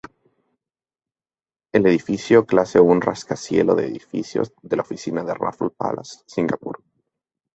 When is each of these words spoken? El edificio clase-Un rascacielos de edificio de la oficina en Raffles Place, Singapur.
El 1.73 1.85
edificio 1.85 2.47
clase-Un 2.47 3.01
rascacielos 3.01 3.77
de 3.77 3.85
edificio 3.85 4.41
de 4.63 4.75
la 4.75 4.81
oficina 4.81 5.21
en 5.21 5.27
Raffles 5.35 5.73
Place, 5.77 6.23
Singapur. 6.25 6.83